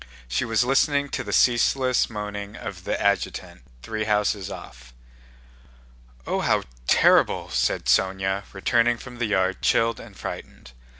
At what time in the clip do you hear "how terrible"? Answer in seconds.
6.39-7.51